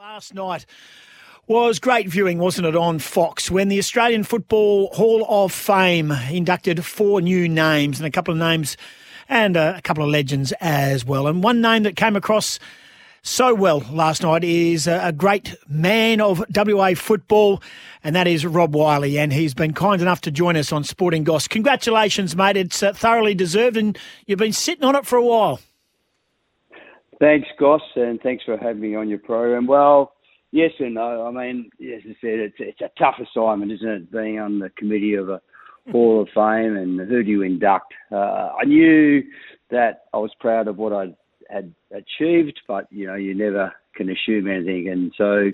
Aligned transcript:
Last 0.00 0.32
night 0.32 0.64
was 1.46 1.78
great 1.78 2.08
viewing, 2.08 2.38
wasn't 2.38 2.66
it, 2.66 2.74
on 2.74 3.00
Fox 3.00 3.50
when 3.50 3.68
the 3.68 3.78
Australian 3.78 4.24
Football 4.24 4.88
Hall 4.94 5.26
of 5.28 5.52
Fame 5.52 6.10
inducted 6.10 6.86
four 6.86 7.20
new 7.20 7.46
names 7.46 8.00
and 8.00 8.06
a 8.06 8.10
couple 8.10 8.32
of 8.32 8.38
names 8.38 8.78
and 9.28 9.58
a 9.58 9.82
couple 9.82 10.02
of 10.02 10.08
legends 10.08 10.54
as 10.62 11.04
well. 11.04 11.26
And 11.26 11.42
one 11.42 11.60
name 11.60 11.82
that 11.82 11.96
came 11.96 12.16
across 12.16 12.58
so 13.20 13.54
well 13.54 13.80
last 13.92 14.22
night 14.22 14.42
is 14.42 14.86
a 14.86 15.12
great 15.14 15.54
man 15.68 16.22
of 16.22 16.42
WA 16.56 16.94
football, 16.94 17.62
and 18.02 18.16
that 18.16 18.26
is 18.26 18.46
Rob 18.46 18.74
Wiley. 18.74 19.18
And 19.18 19.34
he's 19.34 19.52
been 19.52 19.74
kind 19.74 20.00
enough 20.00 20.22
to 20.22 20.30
join 20.30 20.56
us 20.56 20.72
on 20.72 20.82
Sporting 20.82 21.24
Goss. 21.24 21.46
Congratulations, 21.46 22.34
mate. 22.34 22.56
It's 22.56 22.82
uh, 22.82 22.94
thoroughly 22.94 23.34
deserved, 23.34 23.76
and 23.76 23.98
you've 24.24 24.38
been 24.38 24.54
sitting 24.54 24.84
on 24.84 24.96
it 24.96 25.04
for 25.04 25.16
a 25.16 25.22
while. 25.22 25.60
Thanks, 27.20 27.48
Goss, 27.58 27.82
and 27.96 28.18
thanks 28.22 28.44
for 28.44 28.56
having 28.56 28.80
me 28.80 28.94
on 28.94 29.10
your 29.10 29.18
program. 29.18 29.66
Well, 29.66 30.14
yes 30.52 30.70
and 30.78 30.94
no. 30.94 31.26
I 31.26 31.30
mean, 31.30 31.70
as 31.80 32.00
I 32.04 32.16
said, 32.20 32.38
it's, 32.38 32.56
it's 32.58 32.80
a 32.80 32.90
tough 32.98 33.16
assignment, 33.20 33.72
isn't 33.72 33.88
it, 33.88 34.12
being 34.12 34.38
on 34.38 34.58
the 34.58 34.70
committee 34.70 35.14
of 35.14 35.28
a 35.28 35.40
Hall 35.92 36.22
of 36.22 36.28
Fame 36.28 36.76
and 36.76 36.98
who 37.00 37.22
do 37.22 37.30
you 37.30 37.42
induct? 37.42 37.92
Uh, 38.10 38.50
I 38.58 38.64
knew 38.64 39.22
that 39.70 40.04
I 40.14 40.16
was 40.16 40.30
proud 40.40 40.66
of 40.66 40.78
what 40.78 40.92
I 40.94 41.14
had 41.50 41.74
achieved, 41.92 42.60
but 42.66 42.86
you 42.90 43.06
know, 43.06 43.16
you 43.16 43.34
never 43.34 43.72
can 43.94 44.08
assume 44.08 44.48
anything, 44.48 44.88
and 44.88 45.12
so 45.18 45.50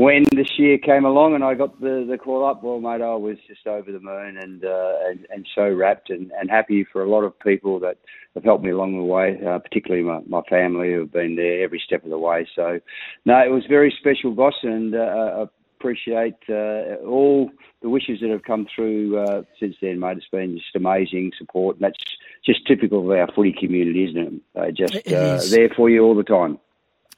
when 0.00 0.24
this 0.34 0.58
year 0.58 0.78
came 0.78 1.04
along 1.04 1.34
and 1.34 1.44
I 1.44 1.52
got 1.52 1.78
the, 1.78 2.06
the 2.08 2.16
call 2.16 2.46
up, 2.46 2.62
well, 2.62 2.80
mate, 2.80 3.02
I 3.02 3.14
was 3.16 3.36
just 3.46 3.66
over 3.66 3.92
the 3.92 4.00
moon 4.00 4.38
and 4.38 4.64
uh, 4.64 4.94
and, 5.04 5.26
and 5.28 5.46
so 5.54 5.68
wrapped 5.68 6.08
and, 6.08 6.32
and 6.40 6.48
happy 6.48 6.86
for 6.90 7.02
a 7.02 7.10
lot 7.10 7.22
of 7.22 7.38
people 7.38 7.78
that 7.80 7.98
have 8.34 8.42
helped 8.42 8.64
me 8.64 8.70
along 8.70 8.96
the 8.96 9.02
way, 9.02 9.38
uh, 9.46 9.58
particularly 9.58 10.02
my, 10.02 10.20
my 10.26 10.40
family 10.48 10.94
who 10.94 11.00
have 11.00 11.12
been 11.12 11.36
there 11.36 11.62
every 11.62 11.82
step 11.84 12.02
of 12.02 12.08
the 12.08 12.18
way. 12.18 12.48
So, 12.56 12.80
no, 13.26 13.44
it 13.44 13.50
was 13.50 13.64
very 13.68 13.94
special, 14.00 14.30
boss, 14.30 14.54
and 14.62 14.94
uh, 14.94 15.44
appreciate 15.78 16.38
uh, 16.48 16.96
all 17.06 17.50
the 17.82 17.90
wishes 17.90 18.20
that 18.22 18.30
have 18.30 18.44
come 18.44 18.66
through 18.74 19.18
uh, 19.18 19.42
since 19.58 19.76
then, 19.82 20.00
mate. 20.00 20.16
It's 20.16 20.28
been 20.28 20.56
just 20.56 20.76
amazing 20.76 21.32
support, 21.36 21.76
and 21.76 21.84
that's 21.84 21.98
just 22.42 22.66
typical 22.66 23.00
of 23.00 23.18
our 23.18 23.28
footy 23.34 23.52
community, 23.52 24.08
isn't 24.08 24.16
it? 24.16 24.32
They're 24.54 24.72
just 24.72 25.12
uh, 25.12 25.42
there 25.50 25.68
for 25.76 25.90
you 25.90 26.04
all 26.04 26.14
the 26.14 26.22
time. 26.22 26.58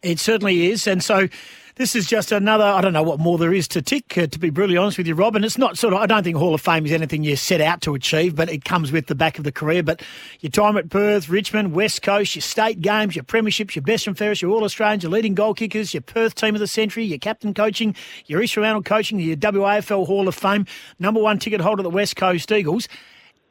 It 0.03 0.19
certainly 0.19 0.71
is, 0.71 0.87
and 0.87 1.03
so 1.03 1.29
this 1.77 1.97
is 1.97 2.07
just 2.07 2.33
another, 2.33 2.65
I 2.65 2.83
don't 2.83 2.93
know 2.93 3.03
what 3.03 3.19
more 3.19 3.39
there 3.39 3.53
is 3.55 3.67
to 3.69 3.81
tick, 3.81 4.19
uh, 4.19 4.27
to 4.27 4.39
be 4.39 4.51
brutally 4.51 4.77
honest 4.77 4.99
with 4.99 5.07
you, 5.07 5.15
Rob. 5.15 5.37
And 5.37 5.45
it's 5.45 5.57
not 5.57 5.79
sort 5.79 5.95
of, 5.95 6.01
I 6.01 6.07
don't 6.07 6.23
think 6.23 6.37
Hall 6.37 6.55
of 6.55 6.61
Fame 6.61 6.85
is 6.85 6.93
anything 6.93 7.25
you 7.25 7.35
set 7.35 7.63
out 7.63 7.81
to 7.83 7.95
achieve, 7.95 8.37
but 8.37 8.51
it 8.51 8.65
comes 8.65 8.93
with 8.93 9.07
the 9.07 9.15
back 9.15 9.39
of 9.39 9.45
the 9.45 9.53
career. 9.53 9.83
But 9.83 10.03
your 10.41 10.51
time 10.51 10.77
at 10.77 10.91
Perth, 10.91 11.31
Richmond, 11.31 11.73
West 11.73 12.03
Coast, 12.03 12.35
your 12.37 12.43
state 12.43 12.83
games, 12.83 13.17
your 13.17 13.25
premierships, 13.25 13.75
your 13.75 13.83
best 13.83 14.07
and 14.07 14.19
fairest, 14.19 14.43
your 14.43 14.51
All 14.51 14.65
Australians, 14.65 15.03
your 15.03 15.13
leading 15.13 15.35
goal 15.35 15.55
kickers, 15.55 15.95
your 15.95 16.03
Perth 16.03 16.35
team 16.35 16.55
of 16.55 16.61
the 16.61 16.67
century, 16.67 17.05
your 17.05 17.19
captain 17.19 17.55
coaching, 17.55 17.95
your 18.27 18.47
Fremantle 18.47 18.83
coaching, 18.83 19.19
your 19.19 19.37
WAFL 19.37 20.07
Hall 20.07 20.29
of 20.29 20.35
Fame, 20.35 20.67
number 20.99 21.23
one 21.23 21.39
ticket 21.39 21.63
holder 21.63 21.81
at 21.81 21.85
the 21.85 21.91
West 21.91 22.17
Coast 22.17 22.53
Eagles. 22.53 22.87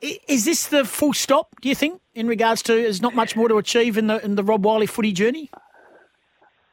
Is 0.01 0.45
this 0.45 0.67
the 0.67 0.85
full 0.85 1.13
stop, 1.13 1.59
do 1.61 1.69
you 1.69 1.75
think, 1.75 2.01
in 2.13 2.27
regards 2.27 2.61
to 2.63 2.73
there's 2.73 3.01
not 3.01 3.15
much 3.15 3.35
more 3.35 3.47
to 3.47 3.57
achieve 3.57 3.97
in 3.97 4.07
the, 4.07 4.23
in 4.23 4.35
the 4.35 4.43
Rob 4.43 4.63
Wiley 4.63 4.87
footy 4.87 5.11
journey? 5.11 5.49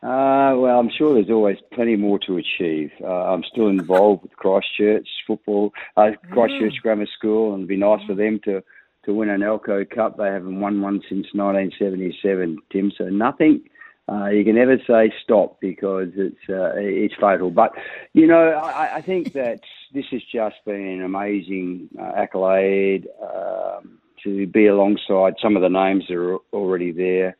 Uh, 0.01 0.55
well, 0.57 0.79
I'm 0.79 0.91
sure 0.97 1.15
there's 1.15 1.31
always 1.31 1.59
plenty 1.73 1.97
more 1.97 2.21
to 2.21 2.37
achieve. 2.37 2.93
Uh, 3.03 3.33
I'm 3.33 3.43
still 3.43 3.67
involved 3.67 4.23
with 4.23 4.37
Christchurch 4.37 5.09
football, 5.27 5.73
uh, 5.97 6.11
Christchurch 6.31 6.75
mm. 6.75 6.83
Grammar 6.83 7.07
School, 7.19 7.53
and 7.53 7.63
it'd 7.63 7.69
be 7.69 7.77
nice 7.77 8.05
for 8.07 8.15
them 8.15 8.39
to, 8.45 8.63
to 9.07 9.13
win 9.13 9.29
an 9.29 9.41
Elco 9.41 9.89
Cup. 9.91 10.17
They 10.17 10.29
haven't 10.29 10.61
won 10.61 10.83
one 10.83 11.01
since 11.09 11.27
1977, 11.35 12.59
Tim. 12.71 12.93
So 12.97 13.09
nothing. 13.09 13.63
Uh, 14.09 14.29
you 14.29 14.45
can 14.45 14.55
never 14.55 14.79
say 14.87 15.13
stop 15.23 15.61
because 15.61 16.11
it's 16.15 16.49
uh, 16.49 16.73
it's 16.77 17.15
fatal. 17.21 17.51
But 17.51 17.73
you 18.13 18.29
know, 18.29 18.51
I, 18.51 18.97
I 18.97 19.01
think 19.03 19.33
that 19.35 19.61
this 19.93 20.07
has 20.13 20.23
just 20.33 20.57
been 20.65 20.87
an 20.87 21.03
amazing 21.03 21.89
uh, 21.99 22.13
accolade 22.17 23.09
um, 23.21 23.99
to 24.23 24.47
be 24.47 24.69
alongside 24.69 25.35
some 25.43 25.57
of 25.57 25.63
the 25.63 25.69
names 25.69 26.05
that 26.09 26.17
are 26.17 26.39
already 26.53 26.93
there 26.93 27.37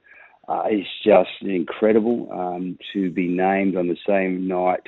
uh, 0.49 0.65
is 0.71 0.87
just 1.05 1.43
incredible 1.43 2.29
um, 2.33 2.79
to 2.93 3.11
be 3.11 3.29
named 3.29 3.77
on 3.77 3.89
the 3.89 3.99
same 4.07 4.49
night 4.49 4.87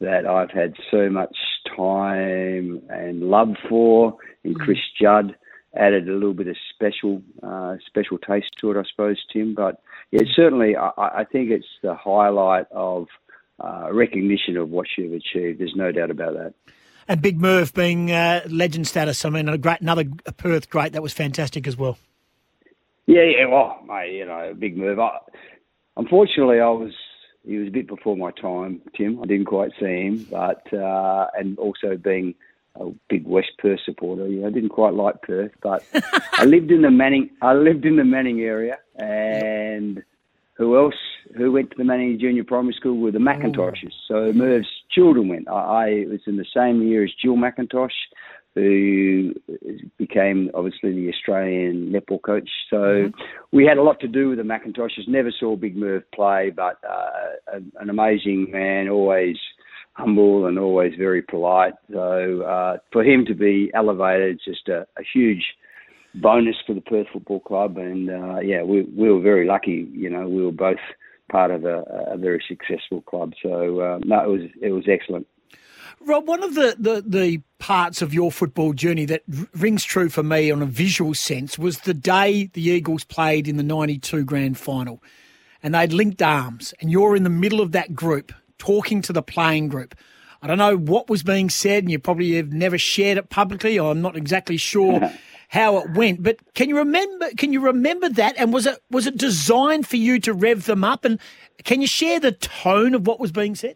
that 0.00 0.26
I've 0.26 0.50
had 0.50 0.74
so 0.90 1.08
much 1.08 1.36
time 1.74 2.82
and 2.90 3.22
love 3.22 3.54
for. 3.68 4.16
And 4.44 4.56
mm. 4.56 4.64
Chris 4.64 4.78
Judd 5.00 5.36
added 5.76 6.08
a 6.08 6.12
little 6.12 6.34
bit 6.34 6.48
of 6.48 6.56
special 6.74 7.22
uh, 7.42 7.76
special 7.86 8.18
taste 8.18 8.50
to 8.60 8.70
it, 8.70 8.76
I 8.76 8.82
suppose, 8.90 9.18
Tim. 9.32 9.54
But 9.54 9.80
yeah, 10.10 10.22
certainly 10.34 10.76
I, 10.76 10.90
I 10.96 11.24
think 11.24 11.50
it's 11.50 11.66
the 11.82 11.94
highlight 11.94 12.66
of 12.72 13.06
uh, 13.62 13.88
recognition 13.92 14.56
of 14.56 14.70
what 14.70 14.86
you've 14.96 15.12
achieved. 15.12 15.60
There's 15.60 15.76
no 15.76 15.92
doubt 15.92 16.10
about 16.10 16.34
that. 16.34 16.54
And 17.08 17.22
Big 17.22 17.40
Merv 17.40 17.72
being 17.72 18.10
uh, 18.10 18.42
legend 18.48 18.88
status. 18.88 19.24
I 19.24 19.30
mean, 19.30 19.48
a 19.48 19.56
great 19.56 19.80
another 19.80 20.04
Perth 20.36 20.68
great. 20.68 20.92
That 20.92 21.02
was 21.02 21.12
fantastic 21.12 21.66
as 21.66 21.76
well. 21.76 21.98
Yeah, 23.06 23.22
yeah. 23.22 23.46
Well, 23.46 23.82
mate, 23.86 24.14
you 24.14 24.26
know, 24.26 24.50
a 24.50 24.54
big 24.54 24.76
Merv. 24.76 24.98
I, 24.98 25.18
unfortunately, 25.96 26.60
I 26.60 26.68
was 26.68 26.92
he 27.44 27.56
was 27.56 27.68
a 27.68 27.70
bit 27.70 27.86
before 27.86 28.16
my 28.16 28.32
time, 28.32 28.82
Tim. 28.96 29.22
I 29.22 29.26
didn't 29.26 29.46
quite 29.46 29.70
see 29.78 30.02
him, 30.02 30.26
but 30.30 30.72
uh, 30.72 31.28
and 31.38 31.58
also 31.58 31.96
being 31.96 32.34
a 32.74 32.90
big 33.08 33.26
West 33.26 33.52
Perth 33.58 33.80
supporter, 33.84 34.26
you 34.26 34.40
know, 34.40 34.48
I 34.48 34.50
didn't 34.50 34.70
quite 34.70 34.94
like 34.94 35.22
Perth, 35.22 35.52
but 35.62 35.84
I 36.34 36.44
lived 36.44 36.70
in 36.70 36.82
the 36.82 36.90
Manning. 36.90 37.30
I 37.40 37.54
lived 37.54 37.84
in 37.84 37.96
the 37.96 38.04
Manning 38.04 38.40
area, 38.40 38.78
and 38.96 40.02
who 40.54 40.76
else? 40.76 40.96
Who 41.36 41.52
went 41.52 41.70
to 41.70 41.76
the 41.76 41.84
Manning 41.84 42.18
Junior 42.18 42.44
Primary 42.44 42.74
School 42.74 42.98
were 42.98 43.10
the 43.10 43.18
McIntoshes. 43.18 43.92
So 44.08 44.32
Merv's 44.32 44.68
children 44.90 45.28
went. 45.28 45.48
I, 45.48 45.52
I 45.52 46.06
was 46.08 46.20
in 46.26 46.36
the 46.36 46.46
same 46.54 46.82
year 46.82 47.04
as 47.04 47.10
Jill 47.22 47.36
McIntosh 47.36 47.90
who 48.56 49.34
became 49.98 50.50
obviously 50.54 50.90
the 50.92 51.12
Australian 51.12 51.92
netball 51.92 52.20
coach. 52.22 52.48
So 52.70 52.76
mm-hmm. 52.76 53.20
we 53.52 53.66
had 53.66 53.76
a 53.76 53.82
lot 53.82 54.00
to 54.00 54.08
do 54.08 54.30
with 54.30 54.38
the 54.38 54.44
McIntoshes. 54.44 55.06
Never 55.06 55.30
saw 55.38 55.56
Big 55.56 55.76
Merv 55.76 56.02
play, 56.12 56.50
but 56.56 56.78
uh, 56.88 57.60
an 57.78 57.90
amazing 57.90 58.50
man, 58.50 58.88
always 58.88 59.36
humble 59.92 60.46
and 60.46 60.58
always 60.58 60.94
very 60.96 61.20
polite. 61.20 61.74
So 61.92 62.42
uh, 62.42 62.78
for 62.92 63.04
him 63.04 63.26
to 63.26 63.34
be 63.34 63.70
elevated, 63.74 64.40
just 64.42 64.68
a, 64.68 64.86
a 64.98 65.02
huge 65.14 65.44
bonus 66.14 66.56
for 66.66 66.72
the 66.72 66.80
Perth 66.80 67.08
Football 67.12 67.40
Club. 67.40 67.76
And 67.76 68.08
uh, 68.08 68.40
yeah, 68.40 68.62
we, 68.62 68.82
we 68.82 69.12
were 69.12 69.20
very 69.20 69.46
lucky. 69.46 69.86
You 69.92 70.08
know, 70.08 70.26
we 70.26 70.42
were 70.42 70.52
both 70.52 70.78
part 71.30 71.50
of 71.50 71.66
a, 71.66 71.82
a 72.12 72.16
very 72.16 72.42
successful 72.48 73.02
club. 73.02 73.34
So 73.42 73.80
uh, 73.80 73.98
no, 74.02 74.24
it 74.24 74.28
was 74.28 74.50
it 74.62 74.70
was 74.70 74.84
excellent. 74.88 75.26
Rob, 76.00 76.28
one 76.28 76.42
of 76.42 76.54
the, 76.54 76.76
the, 76.78 77.02
the 77.06 77.40
parts 77.66 78.00
of 78.00 78.14
your 78.14 78.30
football 78.30 78.72
journey 78.72 79.04
that 79.04 79.24
rings 79.52 79.82
true 79.82 80.08
for 80.08 80.22
me 80.22 80.52
on 80.52 80.62
a 80.62 80.66
visual 80.66 81.12
sense 81.12 81.58
was 81.58 81.80
the 81.80 81.92
day 81.92 82.48
the 82.52 82.62
Eagles 82.62 83.02
played 83.02 83.48
in 83.48 83.56
the 83.56 83.62
92 83.64 84.22
grand 84.22 84.56
final 84.56 85.02
and 85.64 85.74
they'd 85.74 85.92
linked 85.92 86.22
arms 86.22 86.72
and 86.80 86.92
you're 86.92 87.16
in 87.16 87.24
the 87.24 87.28
middle 87.28 87.60
of 87.60 87.72
that 87.72 87.92
group 87.92 88.32
talking 88.56 89.02
to 89.02 89.12
the 89.12 89.20
playing 89.20 89.66
group. 89.66 89.96
I 90.40 90.46
don't 90.46 90.58
know 90.58 90.76
what 90.76 91.10
was 91.10 91.24
being 91.24 91.50
said 91.50 91.82
and 91.82 91.90
you 91.90 91.98
probably 91.98 92.34
have 92.36 92.52
never 92.52 92.78
shared 92.78 93.18
it 93.18 93.30
publicly 93.30 93.80
or 93.80 93.90
I'm 93.90 94.00
not 94.00 94.16
exactly 94.16 94.58
sure 94.58 95.00
how 95.48 95.78
it 95.78 95.90
went, 95.90 96.22
but 96.22 96.38
can 96.54 96.68
you 96.68 96.76
remember 96.76 97.30
can 97.36 97.52
you 97.52 97.58
remember 97.58 98.08
that 98.10 98.36
and 98.38 98.52
was 98.52 98.66
it 98.66 98.78
was 98.92 99.08
it 99.08 99.18
designed 99.18 99.88
for 99.88 99.96
you 99.96 100.20
to 100.20 100.32
rev 100.32 100.66
them 100.66 100.84
up 100.84 101.04
and 101.04 101.18
can 101.64 101.80
you 101.80 101.88
share 101.88 102.20
the 102.20 102.30
tone 102.30 102.94
of 102.94 103.08
what 103.08 103.18
was 103.18 103.32
being 103.32 103.56
said? 103.56 103.74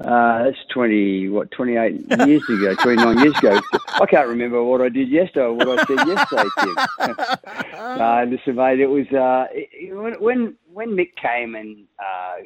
Uh, 0.00 0.44
that's 0.44 0.58
20, 0.72 1.28
what, 1.28 1.50
28 1.52 1.92
years 2.26 2.42
ago, 2.48 2.74
29 2.82 3.18
years 3.18 3.38
ago. 3.38 3.60
I 3.92 4.06
can't 4.06 4.28
remember 4.28 4.62
what 4.64 4.80
I 4.80 4.88
did 4.88 5.08
yesterday 5.08 5.46
or 5.46 5.54
what 5.54 5.68
I 5.68 5.84
said 5.84 6.08
yesterday, 6.08 6.48
Tim. 6.58 6.76
uh, 8.00 8.24
listen, 8.24 8.56
mate, 8.56 8.80
it 8.80 8.88
was, 8.88 9.06
uh, 9.12 9.46
it, 9.52 10.20
when, 10.20 10.56
when 10.72 10.88
Mick 10.90 11.14
came 11.14 11.54
and, 11.54 11.86
uh, 12.00 12.42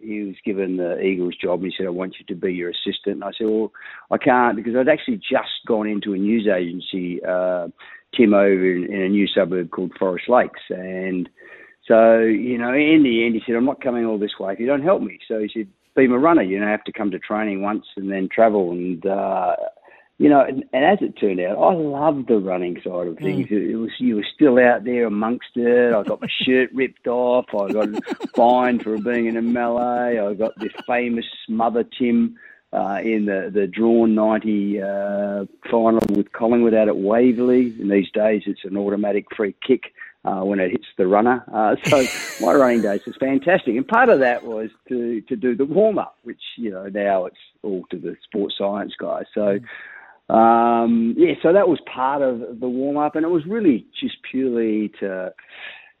he 0.00 0.22
was 0.22 0.36
given 0.44 0.76
the 0.76 1.00
Eagles 1.00 1.34
job 1.36 1.62
and 1.62 1.72
he 1.72 1.76
said, 1.76 1.86
I 1.86 1.90
want 1.90 2.16
you 2.18 2.26
to 2.26 2.34
be 2.34 2.52
your 2.52 2.70
assistant. 2.70 3.16
And 3.16 3.24
I 3.24 3.30
said, 3.36 3.46
well, 3.46 3.72
I 4.10 4.18
can't 4.18 4.56
because 4.56 4.74
I'd 4.76 4.88
actually 4.88 5.16
just 5.16 5.66
gone 5.66 5.86
into 5.86 6.12
a 6.12 6.18
news 6.18 6.46
agency, 6.46 7.22
uh, 7.24 7.68
Tim, 8.14 8.34
over 8.34 8.72
in, 8.74 8.92
in 8.92 9.00
a 9.02 9.08
new 9.08 9.26
suburb 9.26 9.70
called 9.70 9.92
Forest 9.98 10.28
Lakes. 10.28 10.60
And 10.70 11.28
so, 11.86 12.20
you 12.20 12.58
know, 12.58 12.72
in 12.72 13.02
the 13.02 13.24
end, 13.24 13.34
he 13.34 13.42
said, 13.46 13.54
I'm 13.54 13.64
not 13.64 13.82
coming 13.82 14.04
all 14.04 14.18
this 14.18 14.38
way 14.38 14.52
if 14.52 14.60
you 14.60 14.66
don't 14.66 14.82
help 14.82 15.02
me. 15.02 15.18
So 15.28 15.40
he 15.40 15.50
said, 15.52 15.68
be 15.96 16.04
a 16.04 16.18
runner. 16.18 16.42
You 16.42 16.60
know, 16.60 16.66
have 16.66 16.84
to 16.84 16.92
come 16.92 17.10
to 17.10 17.18
training 17.18 17.62
once 17.62 17.84
and 17.96 18.10
then 18.10 18.28
travel. 18.32 18.72
And 18.72 19.04
uh, 19.04 19.56
you 20.18 20.28
know, 20.28 20.40
and, 20.40 20.64
and 20.72 20.84
as 20.84 20.98
it 21.00 21.18
turned 21.18 21.40
out, 21.40 21.58
I 21.58 21.74
loved 21.74 22.28
the 22.28 22.38
running 22.38 22.76
side 22.76 23.08
of 23.08 23.18
things. 23.18 23.48
Mm. 23.48 23.70
It 23.70 23.76
was 23.76 23.90
you 23.98 24.16
were 24.16 24.26
still 24.34 24.58
out 24.58 24.84
there 24.84 25.06
amongst 25.06 25.56
it. 25.56 25.94
I 25.94 26.02
got 26.02 26.20
my 26.20 26.28
shirt 26.44 26.70
ripped 26.72 27.06
off. 27.06 27.46
I 27.54 27.72
got 27.72 27.88
fined 28.34 28.82
for 28.82 28.98
being 28.98 29.26
in 29.26 29.36
a 29.36 29.42
melee. 29.42 30.18
I 30.18 30.34
got 30.34 30.58
this 30.58 30.72
famous 30.86 31.26
Mother 31.48 31.84
Tim. 31.98 32.36
Uh, 32.72 32.98
in 33.00 33.24
the, 33.24 33.48
the 33.54 33.66
drawn 33.66 34.14
90 34.14 34.82
uh, 34.82 35.44
final 35.70 36.00
with 36.10 36.30
Collingwood 36.32 36.74
out 36.74 36.88
at 36.88 36.96
Waverley. 36.96 37.72
In 37.80 37.88
these 37.88 38.10
days, 38.12 38.42
it's 38.44 38.64
an 38.64 38.76
automatic 38.76 39.24
free 39.34 39.54
kick 39.66 39.92
uh, 40.26 40.40
when 40.40 40.58
it 40.58 40.70
hits 40.70 40.86
the 40.98 41.06
runner. 41.06 41.44
Uh, 41.52 41.76
so 41.84 42.04
my 42.44 42.52
running 42.52 42.82
days 42.82 43.00
was 43.06 43.16
fantastic, 43.18 43.76
and 43.76 43.86
part 43.86 44.08
of 44.08 44.20
that 44.20 44.44
was 44.44 44.70
to 44.88 45.20
to 45.22 45.36
do 45.36 45.54
the 45.56 45.64
warm 45.64 45.98
up, 45.98 46.18
which 46.24 46.42
you 46.56 46.70
know 46.70 46.88
now 46.88 47.26
it's 47.26 47.36
all 47.62 47.84
to 47.90 47.98
the 47.98 48.16
sports 48.24 48.56
science 48.58 48.94
guys. 48.98 49.24
So. 49.34 49.58
Um, 50.28 51.14
yeah, 51.16 51.34
so 51.40 51.52
that 51.52 51.68
was 51.68 51.78
part 51.86 52.20
of 52.20 52.58
the 52.58 52.68
warm 52.68 52.96
up, 52.96 53.14
and 53.14 53.24
it 53.24 53.28
was 53.28 53.46
really 53.46 53.86
just 54.00 54.16
purely 54.28 54.88
to 54.98 55.32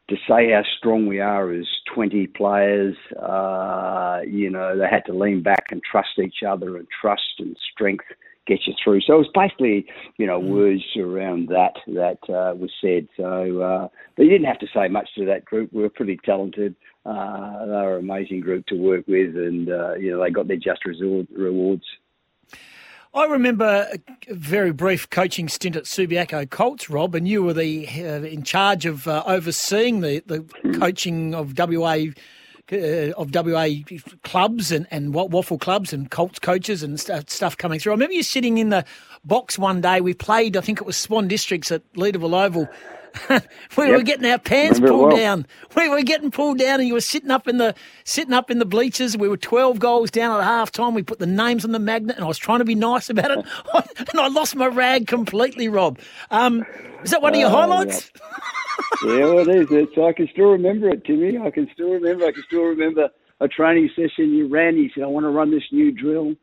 to 0.08 0.16
say 0.28 0.50
how 0.50 0.62
strong 0.78 1.06
we 1.06 1.20
are 1.20 1.52
as 1.52 1.66
20 1.94 2.26
players. 2.28 2.96
Uh, 3.16 4.22
you 4.26 4.50
know, 4.50 4.76
they 4.76 4.88
had 4.88 5.04
to 5.06 5.12
lean 5.12 5.42
back 5.42 5.66
and 5.70 5.80
trust 5.88 6.18
each 6.18 6.42
other, 6.44 6.76
and 6.76 6.88
trust 7.00 7.38
and 7.38 7.56
strength 7.72 8.04
get 8.46 8.60
you 8.66 8.74
through. 8.82 9.00
So 9.02 9.14
it 9.14 9.18
was 9.18 9.30
basically, 9.34 9.86
you 10.18 10.26
know, 10.26 10.40
mm. 10.40 10.48
words 10.48 10.84
around 10.98 11.48
that 11.48 11.74
that 11.88 12.18
uh, 12.28 12.54
was 12.54 12.70
said. 12.80 13.08
So, 13.16 13.60
uh, 13.60 13.88
but 14.16 14.22
you 14.22 14.30
didn't 14.30 14.46
have 14.46 14.58
to 14.60 14.68
say 14.74 14.88
much 14.88 15.08
to 15.16 15.26
that 15.26 15.44
group. 15.44 15.72
We 15.72 15.82
were 15.82 15.90
pretty 15.90 16.18
talented. 16.24 16.74
Uh, 17.04 17.66
they 17.66 17.72
were 17.72 17.98
an 17.98 18.04
amazing 18.04 18.40
group 18.40 18.66
to 18.66 18.74
work 18.74 19.06
with, 19.06 19.36
and 19.36 19.68
uh, 19.68 19.94
you 19.94 20.12
know, 20.12 20.22
they 20.22 20.30
got 20.30 20.48
their 20.48 20.56
just 20.56 20.84
resort, 20.84 21.26
rewards. 21.30 21.84
I 23.14 23.24
remember 23.24 23.88
a 24.28 24.34
very 24.34 24.72
brief 24.72 25.08
coaching 25.08 25.48
stint 25.48 25.74
at 25.74 25.84
Subiaco 25.84 26.50
Colts, 26.50 26.90
Rob, 26.90 27.14
and 27.14 27.26
you 27.26 27.42
were 27.42 27.54
the 27.54 27.88
uh, 27.88 28.26
in 28.26 28.42
charge 28.42 28.84
of 28.84 29.08
uh, 29.08 29.22
overseeing 29.26 30.00
the, 30.00 30.22
the 30.26 30.44
hmm. 30.62 30.72
coaching 30.72 31.34
of 31.34 31.58
WA 31.58 32.12
uh, 32.72 33.12
of 33.16 33.34
WA 33.34 33.68
clubs 34.24 34.72
and, 34.72 34.86
and 34.90 35.14
WAFL 35.14 35.60
clubs 35.60 35.92
and 35.92 36.10
Colts 36.10 36.38
coaches 36.38 36.82
and 36.82 36.98
st- 36.98 37.30
stuff 37.30 37.56
coming 37.56 37.78
through. 37.78 37.92
I 37.92 37.94
remember 37.94 38.14
you 38.14 38.22
sitting 38.22 38.58
in 38.58 38.70
the 38.70 38.84
box 39.24 39.58
one 39.58 39.80
day. 39.80 40.00
We 40.00 40.14
played, 40.14 40.56
I 40.56 40.60
think 40.60 40.80
it 40.80 40.86
was 40.86 40.96
Swan 40.96 41.28
Districts 41.28 41.70
at 41.70 41.82
Leederville 41.94 42.44
Oval 42.44 42.68
we 43.76 43.86
yep. 43.86 43.96
were 43.96 44.02
getting 44.02 44.30
our 44.30 44.38
pants 44.38 44.78
Remember 44.78 44.98
pulled 44.98 45.12
well. 45.12 45.16
down. 45.16 45.46
We 45.74 45.88
were 45.88 46.02
getting 46.02 46.30
pulled 46.30 46.58
down, 46.58 46.80
and 46.80 46.88
you 46.88 46.94
were 46.94 47.00
sitting 47.00 47.30
up 47.30 47.48
in 47.48 47.58
the 47.58 47.74
sitting 48.04 48.32
up 48.32 48.50
in 48.50 48.58
the 48.58 48.64
bleachers. 48.64 49.16
We 49.16 49.28
were 49.28 49.36
twelve 49.36 49.78
goals 49.78 50.10
down 50.10 50.38
at 50.38 50.44
half 50.44 50.70
time. 50.70 50.94
We 50.94 51.02
put 51.02 51.18
the 51.18 51.26
names 51.26 51.64
on 51.64 51.72
the 51.72 51.78
magnet, 51.78 52.16
and 52.16 52.24
I 52.24 52.28
was 52.28 52.38
trying 52.38 52.58
to 52.60 52.64
be 52.64 52.74
nice 52.74 53.10
about 53.10 53.30
it, 53.30 53.38
and 53.98 54.20
I 54.20 54.28
lost 54.28 54.56
my 54.56 54.66
rag 54.66 55.06
completely. 55.06 55.68
Rob, 55.68 55.98
um, 56.30 56.64
is 57.02 57.10
that 57.10 57.22
one 57.22 57.34
of 57.34 57.40
your 57.40 57.48
uh, 57.48 57.52
highlights? 57.52 58.10
Yeah. 59.04 59.12
yeah, 59.12 59.24
well, 59.24 59.38
it 59.40 59.48
is. 59.48 59.66
It's, 59.70 59.98
I 59.98 60.12
can 60.12 60.28
still 60.32 60.50
remember 60.50 60.88
it, 60.90 61.04
Timmy. 61.04 61.38
I 61.38 61.50
can 61.50 61.68
still 61.72 61.90
remember. 61.90 62.26
I 62.26 62.32
can 62.32 62.42
still 62.46 62.64
remember 62.64 63.08
a 63.40 63.48
training 63.48 63.90
session 63.94 64.34
you 64.34 64.48
ran. 64.48 64.76
You 64.76 64.90
said, 64.94 65.04
"I 65.04 65.06
want 65.06 65.24
to 65.24 65.30
run 65.30 65.50
this 65.50 65.64
new 65.72 65.92
drill." 65.92 66.34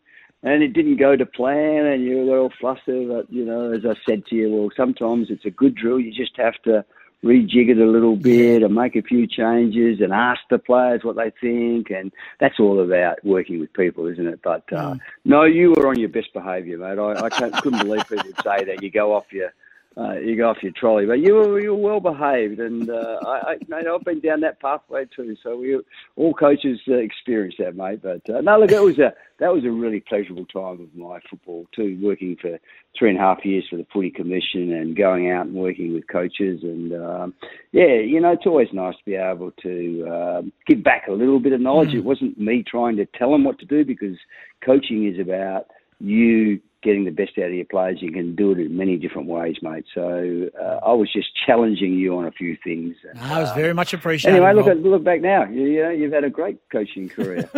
And 0.43 0.61
it 0.61 0.73
didn't 0.73 0.97
go 0.97 1.15
to 1.15 1.25
plan, 1.25 1.85
and 1.85 2.03
you 2.03 2.17
were 2.17 2.37
all 2.37 2.53
flustered. 2.59 3.07
But 3.07 3.31
you 3.31 3.45
know, 3.45 3.71
as 3.71 3.85
I 3.85 3.95
said 4.07 4.25
to 4.27 4.35
you, 4.35 4.49
well, 4.49 4.69
sometimes 4.75 5.27
it's 5.29 5.45
a 5.45 5.49
good 5.49 5.75
drill. 5.75 5.99
You 5.99 6.11
just 6.11 6.37
have 6.37 6.61
to 6.63 6.85
rejig 7.23 7.69
it 7.69 7.77
a 7.77 7.85
little 7.85 8.17
bit 8.17 8.63
and 8.63 8.75
make 8.75 8.97
a 8.97 9.01
few 9.01 9.25
changes 9.25 10.01
and 10.01 10.11
ask 10.11 10.41
the 10.49 10.59
players 10.59 11.03
what 11.03 11.15
they 11.15 11.31
think, 11.39 11.89
and 11.89 12.11
that's 12.39 12.59
all 12.59 12.81
about 12.81 13.23
working 13.23 13.59
with 13.59 13.71
people, 13.73 14.07
isn't 14.07 14.27
it? 14.27 14.41
But 14.43 14.63
uh, 14.73 14.93
mm. 14.93 14.99
no, 15.23 15.43
you 15.43 15.73
were 15.75 15.87
on 15.87 15.97
your 15.97 16.09
best 16.09 16.33
behaviour, 16.33 16.77
mate. 16.77 16.99
I, 16.99 17.25
I 17.25 17.29
couldn't 17.61 17.79
believe 17.79 18.07
people 18.07 18.25
would 18.25 18.43
say 18.43 18.65
that 18.65 18.83
you 18.83 18.91
go 18.91 19.15
off 19.15 19.31
your 19.31 19.53
uh, 19.95 20.13
you 20.13 20.35
go 20.35 20.49
off 20.49 20.63
your 20.63 20.71
trolley. 20.71 21.05
But 21.05 21.19
you 21.19 21.35
were 21.35 21.59
you 21.59 21.75
were 21.75 21.99
well 21.99 21.99
behaved, 21.99 22.59
and 22.59 22.89
uh, 22.89 23.19
I, 23.25 23.51
I 23.51 23.57
mate, 23.67 23.85
I've 23.87 24.03
been 24.03 24.19
down 24.19 24.41
that 24.41 24.59
pathway 24.59 25.05
too. 25.15 25.35
So 25.43 25.57
we 25.57 25.79
all 26.15 26.33
coaches 26.33 26.79
uh, 26.87 26.95
experience 26.95 27.55
that, 27.59 27.75
mate. 27.75 28.01
But 28.01 28.27
uh, 28.33 28.41
no, 28.41 28.59
look, 28.59 28.71
it 28.71 28.81
was 28.81 28.99
a 28.99 29.13
that 29.39 29.53
was 29.53 29.65
a 29.65 29.71
really 29.71 29.99
pleasurable 29.99 30.45
time 30.45 30.81
of 30.81 30.95
my 30.95 31.19
football 31.29 31.67
too. 31.75 31.99
Working 32.01 32.37
for 32.41 32.59
three 32.97 33.09
and 33.09 33.19
a 33.19 33.21
half 33.21 33.45
years 33.45 33.65
for 33.69 33.77
the 33.77 33.85
Footy 33.93 34.09
Commission 34.09 34.73
and 34.73 34.95
going 34.95 35.31
out 35.31 35.45
and 35.45 35.55
working 35.55 35.93
with 35.93 36.07
coaches, 36.07 36.61
and 36.63 36.93
um, 36.93 37.33
yeah, 37.71 37.99
you 37.99 38.19
know, 38.19 38.31
it's 38.31 38.47
always 38.47 38.69
nice 38.73 38.95
to 38.95 39.05
be 39.05 39.15
able 39.15 39.51
to 39.63 40.07
uh, 40.09 40.41
give 40.67 40.83
back 40.83 41.07
a 41.07 41.11
little 41.11 41.39
bit 41.39 41.53
of 41.53 41.61
knowledge. 41.61 41.89
Mm. 41.89 41.97
It 41.97 42.03
wasn't 42.03 42.39
me 42.39 42.63
trying 42.63 42.97
to 42.97 43.05
tell 43.05 43.31
them 43.31 43.43
what 43.43 43.59
to 43.59 43.65
do 43.65 43.85
because 43.85 44.17
coaching 44.65 45.07
is 45.07 45.19
about 45.19 45.67
you 45.99 46.59
getting 46.83 47.05
the 47.05 47.11
best 47.11 47.31
out 47.37 47.45
of 47.45 47.53
your 47.53 47.65
players. 47.65 48.01
You 48.01 48.11
can 48.11 48.35
do 48.35 48.51
it 48.51 48.59
in 48.59 48.75
many 48.77 48.97
different 48.97 49.27
ways, 49.27 49.55
mate. 49.61 49.85
So 49.93 50.49
uh, 50.59 50.79
I 50.85 50.93
was 50.93 51.11
just 51.11 51.29
challenging 51.45 51.93
you 51.93 52.17
on 52.17 52.25
a 52.25 52.31
few 52.31 52.57
things. 52.63 52.95
No, 53.15 53.21
I 53.21 53.41
was 53.41 53.51
very 53.53 53.73
much 53.73 53.93
appreciated. 53.93 54.37
Anyway, 54.37 54.53
look 54.53 54.67
at, 54.67 54.77
look 54.77 55.03
back 55.03 55.21
now. 55.21 55.45
You, 55.45 55.63
you 55.63 55.83
know, 55.83 55.89
you've 55.89 56.13
had 56.13 56.23
a 56.23 56.29
great 56.29 56.57
coaching 56.71 57.09
career. 57.09 57.43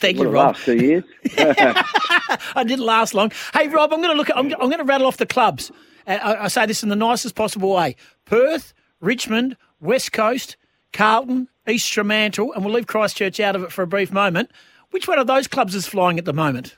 Thank 0.00 0.18
what 0.18 0.24
you, 0.24 0.28
Rob. 0.30 0.54
Last 0.54 0.64
two 0.64 0.76
years. 0.76 1.04
I 1.36 2.64
didn't 2.66 2.84
last 2.86 3.14
long. 3.14 3.32
Hey, 3.52 3.68
Rob, 3.68 3.92
I'm 3.92 4.00
going 4.00 4.12
to 4.12 4.16
look. 4.16 4.30
At, 4.30 4.38
I'm, 4.38 4.46
I'm 4.52 4.68
going 4.68 4.78
to 4.78 4.84
rattle 4.84 5.06
off 5.06 5.16
the 5.16 5.26
clubs. 5.26 5.70
I, 6.06 6.36
I 6.36 6.48
say 6.48 6.66
this 6.66 6.82
in 6.82 6.88
the 6.88 6.96
nicest 6.96 7.34
possible 7.34 7.74
way: 7.74 7.96
Perth, 8.24 8.72
Richmond, 9.00 9.56
West 9.80 10.12
Coast, 10.12 10.56
Carlton, 10.92 11.48
East 11.68 11.92
Fremantle, 11.92 12.52
and 12.54 12.64
we'll 12.64 12.74
leave 12.74 12.86
Christchurch 12.86 13.40
out 13.40 13.56
of 13.56 13.62
it 13.62 13.72
for 13.72 13.82
a 13.82 13.86
brief 13.86 14.12
moment. 14.12 14.50
Which 14.90 15.08
one 15.08 15.18
of 15.18 15.26
those 15.26 15.48
clubs 15.48 15.74
is 15.74 15.86
flying 15.86 16.18
at 16.18 16.24
the 16.24 16.32
moment? 16.32 16.76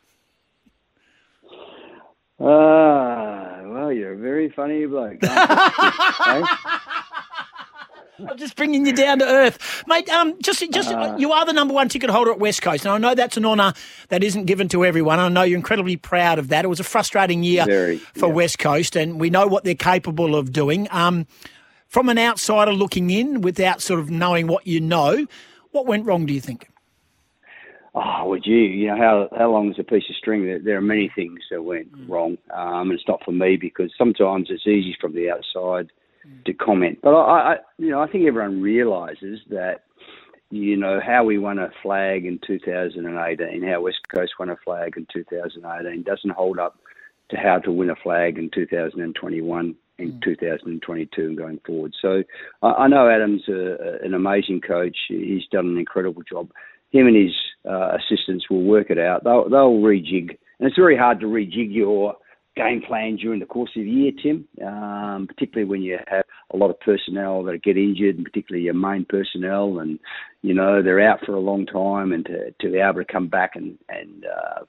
Ah, 2.40 3.62
well, 3.64 3.92
you're 3.92 4.12
a 4.12 4.16
very 4.16 4.50
funny 4.50 4.86
bloke. 4.86 5.18
I'm 8.18 8.36
just 8.36 8.56
bringing 8.56 8.86
you 8.86 8.92
down 8.92 9.18
to 9.20 9.24
earth, 9.24 9.84
mate. 9.86 10.08
Um, 10.08 10.40
just, 10.40 10.64
just 10.72 10.90
uh, 10.90 11.16
you 11.18 11.32
are 11.32 11.44
the 11.46 11.52
number 11.52 11.74
one 11.74 11.88
ticket 11.88 12.10
holder 12.10 12.30
at 12.32 12.38
West 12.38 12.62
Coast, 12.62 12.84
and 12.84 12.92
I 12.94 12.98
know 12.98 13.14
that's 13.14 13.36
an 13.36 13.44
honour 13.44 13.72
that 14.08 14.22
isn't 14.22 14.44
given 14.44 14.68
to 14.68 14.84
everyone. 14.84 15.18
I 15.18 15.28
know 15.28 15.42
you're 15.42 15.56
incredibly 15.56 15.96
proud 15.96 16.38
of 16.38 16.48
that. 16.48 16.64
It 16.64 16.68
was 16.68 16.80
a 16.80 16.84
frustrating 16.84 17.42
year 17.42 17.64
very, 17.64 17.98
for 17.98 18.28
yeah. 18.28 18.34
West 18.34 18.58
Coast, 18.58 18.96
and 18.96 19.18
we 19.20 19.30
know 19.30 19.46
what 19.46 19.64
they're 19.64 19.74
capable 19.74 20.36
of 20.36 20.52
doing. 20.52 20.86
Um, 20.90 21.26
from 21.88 22.08
an 22.08 22.18
outsider 22.18 22.72
looking 22.72 23.10
in, 23.10 23.40
without 23.40 23.80
sort 23.80 24.00
of 24.00 24.10
knowing 24.10 24.46
what 24.46 24.66
you 24.66 24.80
know, 24.80 25.26
what 25.70 25.86
went 25.86 26.06
wrong? 26.06 26.26
Do 26.26 26.32
you 26.32 26.40
think? 26.40 26.68
Oh, 27.94 28.28
would 28.28 28.44
you? 28.44 28.56
You 28.56 28.88
know, 28.88 28.96
how 28.96 29.28
how 29.36 29.50
long 29.50 29.70
is 29.70 29.78
a 29.78 29.84
piece 29.84 30.04
of 30.08 30.16
string? 30.16 30.44
There, 30.44 30.58
there 30.58 30.76
are 30.76 30.82
many 30.82 31.10
things 31.14 31.40
that 31.50 31.62
went 31.62 31.92
mm. 31.92 32.08
wrong, 32.08 32.38
um, 32.54 32.90
and 32.90 32.92
it's 32.92 33.08
not 33.08 33.24
for 33.24 33.32
me 33.32 33.56
because 33.56 33.92
sometimes 33.96 34.48
it's 34.50 34.66
easy 34.66 34.96
from 35.00 35.14
the 35.14 35.30
outside 35.30 35.90
mm. 36.26 36.44
to 36.44 36.54
comment. 36.54 36.98
But 37.02 37.14
I, 37.14 37.54
I, 37.54 37.56
you 37.78 37.90
know, 37.90 38.00
I 38.00 38.10
think 38.10 38.26
everyone 38.26 38.60
realises 38.60 39.40
that, 39.50 39.84
you 40.50 40.76
know, 40.76 41.00
how 41.04 41.24
we 41.24 41.38
won 41.38 41.58
a 41.58 41.70
flag 41.82 42.26
in 42.26 42.40
2018, 42.46 43.62
how 43.62 43.80
West 43.82 43.98
Coast 44.14 44.32
won 44.38 44.50
a 44.50 44.56
flag 44.56 44.94
in 44.96 45.06
2018, 45.12 46.02
doesn't 46.02 46.30
hold 46.30 46.58
up 46.58 46.78
to 47.30 47.36
how 47.36 47.58
to 47.58 47.72
win 47.72 47.90
a 47.90 47.96
flag 47.96 48.38
in 48.38 48.50
2021 48.50 49.74
in 49.96 50.12
mm. 50.12 50.22
2022 50.22 51.22
and 51.22 51.38
going 51.38 51.60
forward. 51.64 51.94
So 52.02 52.24
I, 52.62 52.68
I 52.68 52.88
know 52.88 53.08
Adam's 53.08 53.48
a, 53.48 53.98
an 54.02 54.14
amazing 54.14 54.60
coach. 54.60 54.96
He's 55.08 55.46
done 55.52 55.66
an 55.66 55.78
incredible 55.78 56.22
job 56.22 56.50
him 56.94 57.08
and 57.08 57.16
his 57.16 57.34
uh, 57.68 57.96
assistants 57.96 58.48
will 58.50 58.62
work 58.62 58.90
it 58.90 58.98
out. 58.98 59.24
They'll, 59.24 59.48
they'll 59.48 59.80
rejig, 59.80 60.30
and 60.58 60.68
it's 60.68 60.76
very 60.76 60.96
hard 60.96 61.20
to 61.20 61.26
rejig 61.26 61.74
your 61.74 62.16
game 62.56 62.82
plan 62.86 63.16
during 63.16 63.40
the 63.40 63.46
course 63.46 63.70
of 63.76 63.82
the 63.82 63.90
year, 63.90 64.12
Tim. 64.22 64.46
Um, 64.64 65.26
particularly 65.26 65.68
when 65.68 65.82
you 65.82 65.98
have 66.06 66.24
a 66.52 66.56
lot 66.56 66.70
of 66.70 66.78
personnel 66.80 67.42
that 67.44 67.62
get 67.62 67.76
injured, 67.76 68.16
and 68.16 68.24
particularly 68.24 68.64
your 68.64 68.74
main 68.74 69.04
personnel, 69.08 69.78
and 69.80 69.98
you 70.42 70.54
know 70.54 70.82
they're 70.82 71.08
out 71.08 71.20
for 71.24 71.34
a 71.34 71.40
long 71.40 71.66
time, 71.66 72.12
and 72.12 72.24
to, 72.26 72.50
to 72.60 72.70
be 72.70 72.78
able 72.78 73.00
to 73.00 73.12
come 73.12 73.28
back 73.28 73.52
and 73.56 73.78
and 73.88 74.24
uh, 74.24 74.64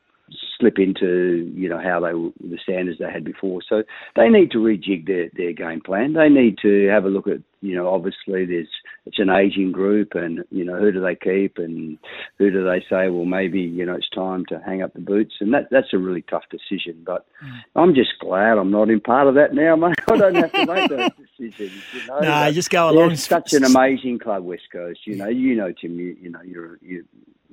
slip 0.59 0.79
into 0.79 1.51
you 1.53 1.69
know 1.69 1.79
how 1.79 1.99
they 1.99 2.11
the 2.47 2.57
standards 2.63 2.99
they 2.99 3.11
had 3.11 3.23
before. 3.23 3.61
So 3.67 3.83
they 4.15 4.29
need 4.29 4.51
to 4.51 4.57
rejig 4.57 5.07
their 5.07 5.29
their 5.35 5.53
game 5.53 5.81
plan. 5.81 6.13
They 6.13 6.29
need 6.29 6.57
to 6.61 6.87
have 6.87 7.05
a 7.05 7.09
look 7.09 7.27
at 7.27 7.41
you 7.61 7.75
know 7.75 7.89
obviously 7.89 8.45
there's 8.45 8.69
it's 9.05 9.19
an 9.19 9.29
aging 9.29 9.71
group 9.71 10.13
and 10.13 10.43
you 10.51 10.63
know 10.63 10.77
who 10.77 10.91
do 10.91 11.01
they 11.01 11.15
keep 11.15 11.57
and 11.57 11.97
who 12.37 12.51
do 12.51 12.63
they 12.63 12.79
say 12.89 13.09
well 13.09 13.25
maybe 13.25 13.59
you 13.59 13.85
know 13.85 13.95
it's 13.95 14.09
time 14.09 14.45
to 14.49 14.61
hang 14.65 14.81
up 14.81 14.93
the 14.93 14.99
boots 14.99 15.35
and 15.39 15.53
that 15.53 15.67
that's 15.71 15.93
a 15.93 15.97
really 15.97 16.23
tough 16.23 16.43
decision. 16.49 17.03
But 17.05 17.25
mm. 17.43 17.59
I'm 17.75 17.93
just 17.93 18.19
glad 18.19 18.57
I'm 18.57 18.71
not 18.71 18.89
in 18.89 19.01
part 19.01 19.27
of 19.27 19.35
that 19.35 19.53
now, 19.53 19.75
mate. 19.75 19.95
I 20.11 20.17
don't 20.17 20.35
have 20.35 20.51
to 20.51 20.65
make 20.65 20.89
those 20.89 21.09
decisions. 21.37 21.83
You 21.93 22.07
know, 22.07 22.19
no, 22.19 22.51
just 22.51 22.69
go 22.69 22.89
along. 22.89 23.11
It's 23.11 23.27
such 23.27 23.53
an 23.53 23.63
amazing 23.63 24.19
club, 24.19 24.43
West 24.43 24.69
Coast. 24.71 25.01
You 25.05 25.15
know, 25.15 25.27
you 25.27 25.55
know, 25.55 25.71
Tim. 25.71 25.99
You, 25.99 26.15
you 26.21 26.29
know, 26.29 26.41
you're 26.41 26.77
you 26.81 27.05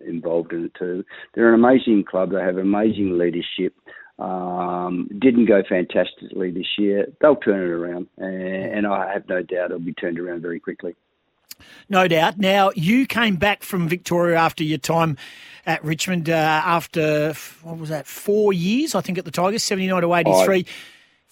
involved 0.07 0.53
in 0.53 0.67
it 0.67 0.75
too. 0.79 1.05
They're 1.35 1.53
an 1.53 1.55
amazing 1.55 2.05
club. 2.05 2.33
They 2.33 2.41
have 2.41 2.57
amazing 2.57 3.19
leadership. 3.19 3.75
Um, 4.19 5.09
didn't 5.19 5.47
go 5.47 5.63
fantastically 5.69 6.51
this 6.51 6.79
year. 6.79 7.07
They'll 7.21 7.37
turn 7.37 7.61
it 7.61 7.73
around, 7.73 8.07
and, 8.19 8.35
and 8.35 8.87
I 8.87 9.13
have 9.13 9.29
no 9.29 9.43
doubt 9.43 9.67
it'll 9.67 9.81
be 9.81 9.95
turned 9.95 10.19
around 10.19 10.43
very 10.43 10.61
quickly. 10.61 10.95
No 11.89 12.09
doubt. 12.09 12.39
Now, 12.39 12.71
you 12.75 13.07
came 13.07 13.37
back 13.37 13.63
from 13.63 13.89
Victoria 13.89 14.37
after 14.37 14.65
your 14.65 14.79
time 14.79 15.17
at 15.67 15.83
Richmond 15.85 16.29
uh, 16.29 16.33
after, 16.65 17.35
what 17.63 17.79
was 17.79 17.89
that, 17.89 18.07
four 18.07 18.53
years, 18.53 18.95
I 18.95 19.01
think, 19.01 19.19
at 19.19 19.25
the 19.25 19.31
Tigers, 19.31 19.63
79 19.63 20.03
to 20.03 20.15
83. 20.15 20.63
Five, 20.63 20.75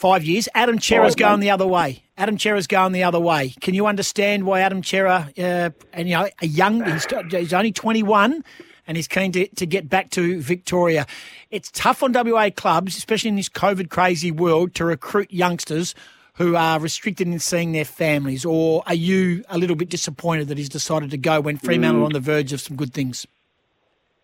Five 0.00 0.25
years. 0.25 0.49
Adam 0.54 0.80
Cerra's 0.80 1.14
going 1.14 1.40
the 1.40 1.50
other 1.50 1.66
way. 1.66 2.04
Adam 2.16 2.38
Cerra's 2.38 2.66
going 2.66 2.92
the 2.92 3.02
other 3.02 3.21
way. 3.21 3.52
Can 3.61 3.75
you 3.75 3.87
understand 3.87 4.45
why 4.45 4.61
Adam 4.61 4.83
Cerra, 4.83 5.28
uh, 5.37 5.69
and 5.92 6.09
you 6.09 6.14
know, 6.14 6.26
a 6.40 6.47
young, 6.47 6.83
he's, 6.90 7.07
he's 7.30 7.52
only 7.52 7.71
21 7.71 8.42
and 8.87 8.97
he's 8.97 9.07
keen 9.07 9.30
to, 9.33 9.47
to 9.49 9.66
get 9.66 9.90
back 9.90 10.09
to 10.12 10.40
Victoria. 10.40 11.07
It's 11.50 11.71
tough 11.71 12.02
on 12.02 12.14
WA 12.14 12.49
clubs, 12.49 12.97
especially 12.97 13.28
in 13.28 13.37
this 13.37 13.50
COVID 13.50 13.90
crazy 13.90 14.30
world, 14.30 14.75
to 14.76 14.87
recruit 14.87 15.30
youngsters 15.30 15.95
who 16.37 16.57
are 16.57 16.80
restricted 16.80 17.26
in 17.28 17.38
seeing 17.38 17.73
their 17.73 17.85
families, 17.85 18.47
or 18.47 18.83
are 18.87 18.95
you 18.95 19.45
a 19.50 19.59
little 19.59 19.76
bit 19.76 19.90
disappointed 19.90 20.49
that 20.49 20.57
he's 20.57 20.71
decided 20.71 21.11
to 21.11 21.19
go 21.19 21.42
when 21.42 21.59
Fremantle 21.59 22.00
mm. 22.00 22.02
are 22.04 22.07
on 22.07 22.12
the 22.14 22.21
verge 22.21 22.54
of 22.54 22.62
some 22.62 22.75
good 22.75 22.95
things? 22.95 23.26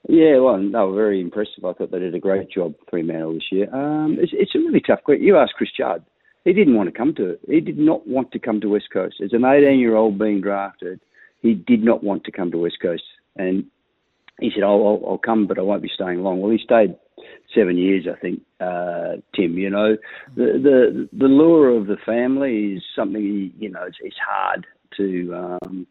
Yeah, 0.08 0.38
well, 0.38 0.58
they 0.58 0.78
were 0.78 0.94
very 0.94 1.20
impressive. 1.20 1.64
I 1.64 1.72
thought 1.72 1.90
they 1.90 1.98
did 1.98 2.14
a 2.14 2.20
great 2.20 2.50
job, 2.50 2.74
three 2.88 3.02
Fremantle, 3.02 3.34
this 3.34 3.50
year. 3.50 3.74
Um, 3.74 4.18
it's, 4.20 4.32
it's, 4.34 4.54
a 4.54 4.58
really 4.58 4.80
tough 4.80 5.02
question. 5.02 5.24
You 5.24 5.36
asked 5.36 5.54
Chris 5.54 5.70
Judd. 5.76 6.04
He 6.44 6.52
didn't 6.52 6.76
want 6.76 6.88
to 6.88 6.96
come 6.96 7.12
to 7.16 7.30
it. 7.30 7.40
He 7.48 7.60
did 7.60 7.76
not 7.76 8.06
want 8.06 8.30
to 8.32 8.38
come 8.38 8.60
to 8.60 8.68
West 8.68 8.90
Coast. 8.92 9.16
As 9.22 9.32
an 9.32 9.44
18 9.44 9.80
year 9.80 9.96
old 9.96 10.16
being 10.16 10.40
drafted, 10.40 11.00
he 11.42 11.54
did 11.54 11.82
not 11.82 12.04
want 12.04 12.22
to 12.24 12.32
come 12.32 12.52
to 12.52 12.58
West 12.58 12.76
Coast. 12.80 13.02
And 13.34 13.64
he 14.38 14.50
said, 14.54 14.62
oh, 14.62 15.00
I'll, 15.02 15.10
I'll 15.10 15.18
come, 15.18 15.48
but 15.48 15.58
I 15.58 15.62
won't 15.62 15.82
be 15.82 15.90
staying 15.92 16.22
long. 16.22 16.40
Well, 16.40 16.52
he 16.52 16.58
stayed 16.62 16.94
seven 17.52 17.76
years, 17.76 18.06
I 18.10 18.18
think, 18.20 18.42
uh, 18.60 19.16
Tim. 19.34 19.58
You 19.58 19.70
know, 19.70 19.96
the, 20.36 20.44
the 20.62 21.08
the 21.12 21.26
lure 21.26 21.70
of 21.70 21.86
the 21.86 21.96
family 22.04 22.74
is 22.74 22.82
something 22.94 23.52
you 23.58 23.70
know 23.70 23.84
it's, 23.84 23.98
it's 24.00 24.16
hard 24.24 24.66
to 24.98 25.34
um, 25.34 25.86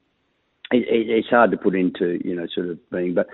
it, 0.71 0.87
it, 0.87 1.09
it's 1.09 1.29
hard 1.29 1.51
to 1.51 1.57
put 1.57 1.75
into 1.75 2.19
you 2.23 2.35
know 2.35 2.47
sort 2.53 2.69
of 2.69 2.89
being, 2.91 3.13
but 3.13 3.27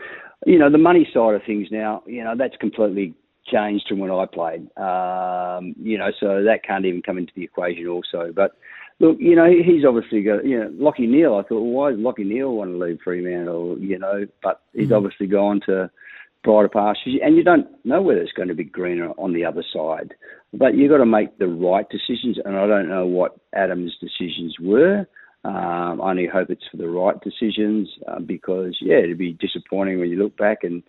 you 0.45 0.59
know 0.59 0.69
the 0.69 0.77
money 0.77 1.07
side 1.13 1.35
of 1.35 1.41
things 1.45 1.67
now, 1.71 2.03
you 2.05 2.23
know 2.23 2.35
that's 2.37 2.55
completely 2.57 3.13
changed 3.45 3.85
from 3.87 3.99
when 3.99 4.11
I 4.11 4.25
played. 4.25 4.61
Um, 4.77 5.75
you 5.81 5.97
know, 5.97 6.11
so 6.19 6.43
that 6.43 6.63
can't 6.65 6.85
even 6.85 7.01
come 7.01 7.17
into 7.17 7.33
the 7.35 7.43
equation 7.43 7.87
also, 7.87 8.31
but. 8.33 8.51
Look, 8.99 9.17
you 9.19 9.35
know, 9.35 9.49
he's 9.49 9.83
obviously 9.83 10.21
got, 10.21 10.45
you 10.45 10.59
know, 10.59 10.69
Lachie 10.79 11.09
Neale. 11.09 11.33
I 11.33 11.41
thought, 11.41 11.63
well, 11.63 11.71
why 11.71 11.89
does 11.89 11.99
Lachie 11.99 12.23
Neale 12.23 12.53
want 12.53 12.69
to 12.69 12.77
leave 12.77 12.99
Fremantle, 13.03 13.79
you 13.79 13.97
know, 13.97 14.27
but 14.43 14.61
he's 14.73 14.89
mm-hmm. 14.89 14.93
obviously 14.93 15.25
gone 15.25 15.59
to, 15.65 15.89
brighter 16.43 16.69
pastures, 16.69 17.19
and 17.23 17.35
you 17.35 17.43
don't 17.43 17.67
know 17.85 18.01
whether 18.01 18.21
it's 18.21 18.33
going 18.33 18.47
to 18.47 18.55
be 18.55 18.63
greener 18.63 19.09
on 19.17 19.33
the 19.33 19.45
other 19.45 19.63
side. 19.73 20.13
But 20.53 20.75
you've 20.75 20.91
got 20.91 20.97
to 20.97 21.05
make 21.05 21.37
the 21.37 21.47
right 21.47 21.85
decisions, 21.89 22.37
and 22.43 22.57
I 22.57 22.67
don't 22.67 22.89
know 22.89 23.05
what 23.05 23.37
Adam's 23.53 23.95
decisions 23.99 24.55
were. 24.59 25.07
Um, 25.43 26.01
I 26.01 26.11
only 26.11 26.27
hope 26.27 26.49
it's 26.49 26.67
for 26.69 26.77
the 26.77 26.87
right 26.87 27.19
decisions 27.21 27.89
uh, 28.07 28.19
because, 28.19 28.77
yeah, 28.79 28.97
it'd 28.97 29.17
be 29.17 29.33
disappointing 29.33 29.99
when 29.99 30.09
you 30.09 30.17
look 30.17 30.37
back 30.37 30.63
and 30.63 30.83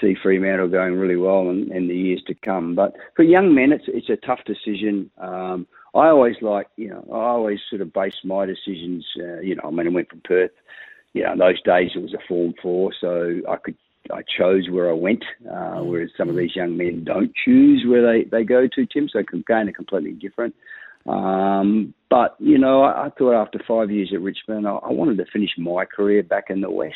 see 0.00 0.14
Fremantle 0.22 0.68
going 0.68 0.94
really 0.94 1.16
well 1.16 1.48
in, 1.50 1.72
in 1.72 1.88
the 1.88 1.96
years 1.96 2.22
to 2.26 2.34
come. 2.34 2.74
But 2.74 2.94
for 3.16 3.22
young 3.22 3.54
men, 3.54 3.72
it's 3.72 3.84
it's 3.88 4.10
a 4.10 4.16
tough 4.16 4.40
decision. 4.44 5.10
Um, 5.18 5.66
I 5.94 6.08
always 6.08 6.36
like, 6.42 6.66
you 6.76 6.90
know, 6.90 7.06
I 7.12 7.26
always 7.28 7.60
sort 7.70 7.80
of 7.80 7.92
base 7.92 8.16
my 8.24 8.44
decisions. 8.44 9.06
Uh, 9.18 9.40
you 9.40 9.54
know, 9.54 9.62
I 9.66 9.70
mean, 9.70 9.86
I 9.86 9.90
went 9.90 10.10
from 10.10 10.20
Perth. 10.24 10.50
You 11.12 11.22
know, 11.22 11.32
in 11.32 11.38
those 11.38 11.62
days 11.62 11.92
it 11.94 12.02
was 12.02 12.12
a 12.12 12.26
Form 12.26 12.54
Four, 12.60 12.92
so 13.00 13.40
I 13.48 13.56
could 13.56 13.76
I 14.12 14.22
chose 14.22 14.68
where 14.68 14.90
I 14.90 14.92
went, 14.92 15.24
uh, 15.50 15.80
whereas 15.80 16.10
some 16.16 16.28
of 16.28 16.36
these 16.36 16.54
young 16.54 16.76
men 16.76 17.04
don't 17.04 17.32
choose 17.34 17.86
where 17.86 18.02
they, 18.02 18.24
they 18.24 18.44
go 18.44 18.66
to, 18.66 18.86
Tim, 18.86 19.08
so 19.08 19.20
again, 19.20 19.68
are 19.68 19.72
completely 19.72 20.12
different. 20.12 20.54
Um, 21.06 21.94
but, 22.10 22.36
you 22.38 22.58
know, 22.58 22.82
I, 22.82 23.06
I, 23.06 23.10
thought 23.10 23.34
after 23.34 23.60
five 23.66 23.90
years 23.90 24.10
at 24.14 24.22
Richmond, 24.22 24.66
I, 24.66 24.76
I, 24.76 24.92
wanted 24.92 25.18
to 25.18 25.30
finish 25.30 25.50
my 25.58 25.84
career 25.84 26.22
back 26.22 26.44
in 26.48 26.60
the 26.60 26.70
West. 26.70 26.94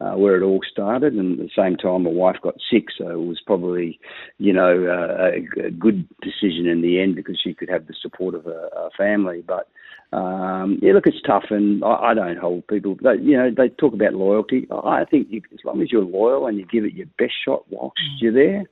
Uh, 0.00 0.16
where 0.16 0.36
it 0.36 0.44
all 0.44 0.58
started, 0.70 1.14
and 1.14 1.38
at 1.38 1.46
the 1.46 1.50
same 1.56 1.76
time, 1.76 2.02
my 2.02 2.10
wife 2.10 2.34
got 2.42 2.56
sick, 2.68 2.86
so 2.98 3.08
it 3.08 3.26
was 3.26 3.40
probably, 3.46 4.00
you 4.38 4.52
know, 4.52 4.86
uh, 4.88 5.30
a, 5.30 5.66
a, 5.68 5.70
good 5.70 6.06
decision 6.20 6.66
in 6.66 6.82
the 6.82 7.00
end 7.00 7.14
because 7.14 7.40
she 7.42 7.54
could 7.54 7.68
have 7.68 7.86
the 7.86 7.94
support 8.02 8.34
of 8.34 8.44
a, 8.48 8.68
a 8.76 8.90
family. 8.98 9.44
But 9.46 9.68
um, 10.14 10.78
yeah, 10.80 10.92
look, 10.92 11.06
it's 11.06 11.20
tough, 11.26 11.44
and 11.50 11.82
I, 11.84 12.10
I 12.10 12.14
don't 12.14 12.38
hold 12.38 12.66
people. 12.68 12.96
They, 13.02 13.22
you 13.22 13.36
know, 13.36 13.50
they 13.56 13.68
talk 13.68 13.94
about 13.94 14.14
loyalty. 14.14 14.66
I 14.70 15.04
think 15.04 15.28
you, 15.30 15.42
as 15.52 15.60
long 15.64 15.82
as 15.82 15.90
you're 15.90 16.04
loyal 16.04 16.46
and 16.46 16.56
you 16.58 16.66
give 16.66 16.84
it 16.84 16.94
your 16.94 17.06
best 17.18 17.32
shot 17.44 17.64
whilst 17.70 17.96
mm. 17.98 18.20
you're 18.20 18.32
there, 18.32 18.64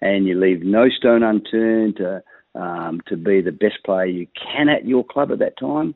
and 0.00 0.26
you 0.26 0.38
leave 0.38 0.62
no 0.62 0.88
stone 0.88 1.22
unturned 1.22 1.96
to 1.96 2.22
um, 2.54 3.00
to 3.08 3.16
be 3.16 3.40
the 3.40 3.52
best 3.52 3.82
player 3.84 4.06
you 4.06 4.26
can 4.34 4.68
at 4.68 4.86
your 4.86 5.04
club 5.04 5.32
at 5.32 5.38
that 5.38 5.58
time. 5.58 5.94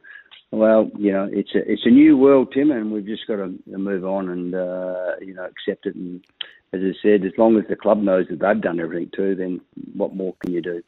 Well, 0.51 0.91
you 0.97 1.13
know, 1.13 1.29
it's 1.33 1.55
a 1.55 1.69
it's 1.71 1.85
a 1.85 1.91
new 1.91 2.17
world, 2.17 2.53
Tim, 2.55 2.71
and 2.71 2.93
we've 2.93 3.07
just 3.07 3.27
got 3.27 3.37
to 3.37 3.59
move 3.67 4.05
on 4.05 4.29
and 4.29 4.55
uh, 4.55 5.15
you 5.21 5.35
know 5.35 5.47
accept 5.47 5.87
it. 5.87 5.97
And 5.97 6.25
as 6.73 6.81
I 6.81 6.93
said, 7.03 7.25
as 7.25 7.33
long 7.37 7.59
as 7.59 7.65
the 7.69 7.77
club 7.77 8.01
knows 8.01 8.27
that 8.31 8.39
they've 8.39 8.61
done 8.61 8.79
everything 8.79 9.11
too, 9.15 9.35
then 9.35 9.61
what 9.95 10.15
more 10.15 10.35
can 10.41 10.53
you 10.53 10.63
do? 10.63 10.83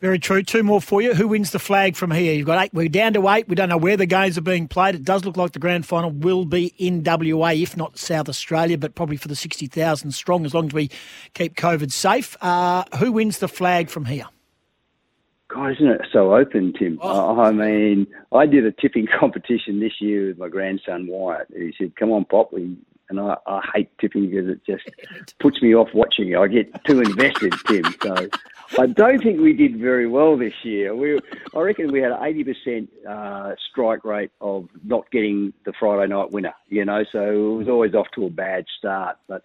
Very 0.00 0.20
true. 0.20 0.44
Two 0.44 0.62
more 0.62 0.80
for 0.80 1.02
you. 1.02 1.12
Who 1.12 1.26
wins 1.26 1.50
the 1.50 1.58
flag 1.58 1.96
from 1.96 2.12
here? 2.12 2.32
You've 2.32 2.46
got 2.46 2.64
eight. 2.64 2.72
We're 2.72 2.88
down 2.88 3.14
to 3.14 3.28
eight. 3.30 3.48
We 3.48 3.56
don't 3.56 3.68
know 3.68 3.76
where 3.76 3.96
the 3.96 4.06
games 4.06 4.38
are 4.38 4.42
being 4.42 4.68
played. 4.68 4.94
It 4.94 5.02
does 5.02 5.24
look 5.24 5.36
like 5.36 5.52
the 5.52 5.58
grand 5.58 5.86
final 5.86 6.12
will 6.12 6.44
be 6.44 6.72
in 6.78 7.02
WA, 7.04 7.48
if 7.48 7.76
not 7.76 7.98
South 7.98 8.28
Australia, 8.28 8.78
but 8.78 8.94
probably 8.94 9.16
for 9.16 9.26
the 9.26 9.34
60,000 9.34 10.12
strong 10.12 10.46
as 10.46 10.54
long 10.54 10.66
as 10.66 10.72
we 10.72 10.88
keep 11.34 11.56
COVID 11.56 11.90
safe. 11.90 12.36
Uh, 12.40 12.84
who 12.98 13.10
wins 13.10 13.40
the 13.40 13.48
flag 13.48 13.90
from 13.90 14.04
here? 14.04 14.26
God, 15.48 15.72
isn't 15.72 15.86
it 15.88 16.02
so 16.12 16.34
open, 16.34 16.74
Tim? 16.78 16.98
Oh. 17.00 17.40
I 17.40 17.52
mean, 17.52 18.06
I 18.32 18.46
did 18.46 18.66
a 18.66 18.72
tipping 18.72 19.06
competition 19.20 19.80
this 19.80 20.00
year 20.00 20.28
with 20.28 20.38
my 20.38 20.48
grandson 20.48 21.06
Wyatt. 21.06 21.48
He 21.56 21.74
said, 21.78 21.96
"Come 21.96 22.12
on, 22.12 22.26
Pop, 22.26 22.52
we 22.52 22.76
and 23.10 23.18
I, 23.18 23.36
I 23.46 23.62
hate 23.74 23.90
tipping 23.98 24.30
because 24.30 24.48
it 24.48 24.60
just 24.66 24.84
puts 25.40 25.62
me 25.62 25.74
off 25.74 25.88
watching 25.94 26.30
it. 26.30 26.36
I 26.36 26.46
get 26.48 26.84
too 26.84 27.00
invested, 27.00 27.54
Tim. 27.66 27.84
So 28.02 28.28
I 28.78 28.86
don't 28.86 29.22
think 29.22 29.40
we 29.40 29.54
did 29.54 29.78
very 29.78 30.06
well 30.06 30.36
this 30.36 30.52
year. 30.62 30.94
We, 30.94 31.18
I 31.54 31.60
reckon 31.60 31.90
we 31.90 32.00
had 32.00 32.12
an 32.12 32.22
eighty 32.22 32.44
percent 32.44 32.90
uh, 33.08 33.54
strike 33.70 34.04
rate 34.04 34.30
of 34.40 34.68
not 34.84 35.10
getting 35.10 35.52
the 35.64 35.72
Friday 35.78 36.12
night 36.12 36.30
winner. 36.30 36.54
You 36.68 36.84
know, 36.84 37.04
so 37.10 37.22
it 37.22 37.56
was 37.56 37.68
always 37.68 37.94
off 37.94 38.08
to 38.14 38.26
a 38.26 38.30
bad 38.30 38.66
start. 38.78 39.16
But 39.26 39.42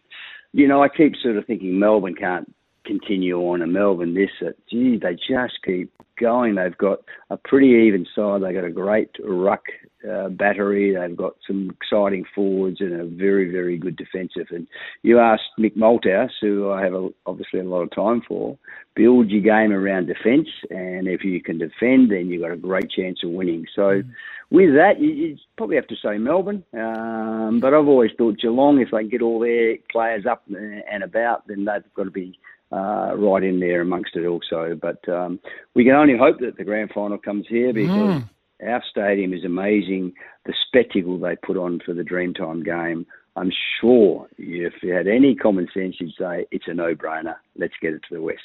you 0.51 0.67
know, 0.67 0.83
I 0.83 0.89
keep 0.89 1.15
sort 1.15 1.37
of 1.37 1.45
thinking 1.45 1.79
Melbourne 1.79 2.15
can't 2.15 2.53
continue 2.85 3.37
on, 3.37 3.61
and 3.61 3.73
Melbourne 3.73 4.13
this. 4.13 4.29
Gee, 4.69 4.97
they 5.01 5.13
just 5.15 5.59
keep 5.65 5.91
going. 6.19 6.55
They've 6.55 6.77
got 6.77 6.99
a 7.29 7.37
pretty 7.37 7.87
even 7.87 8.05
side. 8.15 8.41
They've 8.41 8.53
got 8.53 8.65
a 8.65 8.71
great 8.71 9.09
ruck 9.23 9.63
uh, 10.09 10.29
battery. 10.29 10.95
They've 10.95 11.15
got 11.15 11.33
some 11.47 11.71
exciting 11.81 12.25
forwards 12.35 12.81
and 12.81 12.99
a 12.99 13.05
very, 13.05 13.51
very 13.51 13.77
good 13.77 13.95
defensive. 13.95 14.47
And 14.51 14.67
you 15.01 15.19
asked 15.19 15.43
Mick 15.59 15.75
Malthouse, 15.75 16.31
who 16.41 16.71
I 16.71 16.83
have 16.83 16.93
a, 16.93 17.09
obviously 17.25 17.59
a 17.59 17.63
lot 17.63 17.81
of 17.81 17.91
time 17.91 18.21
for, 18.27 18.57
build 18.95 19.29
your 19.29 19.41
game 19.41 19.71
around 19.71 20.07
defence, 20.07 20.47
and 20.69 21.07
if 21.07 21.23
you 21.23 21.41
can 21.41 21.57
defend, 21.57 22.11
then 22.11 22.27
you've 22.27 22.41
got 22.41 22.51
a 22.51 22.57
great 22.57 22.89
chance 22.91 23.19
of 23.23 23.31
winning. 23.31 23.65
So, 23.75 23.81
mm. 23.81 24.09
with 24.51 24.75
that, 24.75 24.99
you, 24.99 25.09
you, 25.09 25.37
probably 25.57 25.77
have 25.77 25.87
to 25.87 25.95
say 25.95 26.17
Melbourne. 26.17 26.63
Um, 26.73 27.59
but 27.59 27.73
I've 27.73 27.87
always 27.87 28.11
thought 28.17 28.39
Geelong, 28.39 28.79
if 28.79 28.89
they 28.91 29.03
get 29.05 29.21
all 29.21 29.39
their 29.39 29.77
players 29.91 30.25
up 30.25 30.43
and 30.47 31.03
about, 31.03 31.47
then 31.47 31.65
they've 31.65 31.93
got 31.95 32.03
to 32.03 32.11
be 32.11 32.37
uh, 32.73 33.15
right 33.15 33.43
in 33.43 33.59
there 33.59 33.81
amongst 33.81 34.15
it 34.15 34.25
also. 34.25 34.77
But 34.79 35.07
um, 35.07 35.39
we 35.75 35.83
can 35.83 35.93
only 35.93 36.17
hope 36.17 36.39
that 36.39 36.57
the 36.57 36.63
grand 36.63 36.91
final 36.93 37.17
comes 37.17 37.45
here 37.47 37.71
because 37.71 38.21
mm. 38.21 38.29
our 38.65 38.83
stadium 38.89 39.33
is 39.33 39.45
amazing. 39.45 40.13
The 40.45 40.53
spectacle 40.67 41.19
they 41.19 41.35
put 41.35 41.57
on 41.57 41.79
for 41.85 41.93
the 41.93 42.03
Dreamtime 42.03 42.65
game. 42.65 43.05
I'm 43.35 43.51
sure 43.79 44.27
if 44.37 44.73
you 44.81 44.93
had 44.93 45.07
any 45.07 45.35
common 45.35 45.67
sense, 45.73 45.95
you'd 45.99 46.13
say 46.19 46.45
it's 46.51 46.67
a 46.67 46.73
no-brainer. 46.73 47.35
Let's 47.57 47.73
get 47.81 47.93
it 47.93 48.01
to 48.09 48.15
the 48.15 48.21
West. 48.21 48.41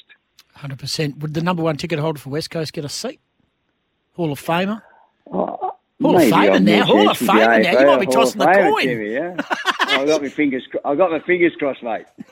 100%. 0.57 1.19
Would 1.19 1.33
the 1.33 1.41
number 1.41 1.61
one 1.61 1.77
ticket 1.77 1.99
holder 1.99 2.19
for 2.19 2.29
West 2.29 2.49
Coast 2.49 2.73
get 2.73 2.85
a 2.85 2.89
seat? 2.89 3.19
Hall 4.13 4.31
of 4.31 4.41
Famer? 4.41 4.81
Oh, 5.31 5.75
Hall 6.01 6.15
of 6.15 6.23
Famer 6.23 6.61
now. 6.61 6.85
Hall 6.85 7.09
of 7.09 7.17
Famer 7.17 7.63
now. 7.63 7.79
You 7.79 7.85
might 7.85 7.99
be 7.99 8.07
tossing 8.07 8.39
the 8.39 8.45
coin. 8.45 8.83
Timmy, 8.83 9.13
yeah? 9.13 9.35
I 9.81 10.05
got 10.05 10.21
my 10.21 10.29
fingers. 10.29 10.67
I 10.85 10.95
got 10.95 11.11
my 11.11 11.19
fingers 11.19 11.53
crossed, 11.57 11.83
mate. 11.83 12.05